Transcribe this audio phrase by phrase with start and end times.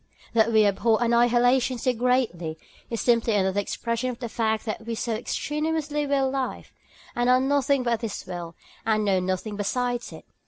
[0.33, 2.57] That we abhor annihilation so greatly,
[2.89, 6.73] is simply another expression of the fact that we so strenuously will life,
[7.15, 10.25] and are nothing but this will, and know nothing besides it.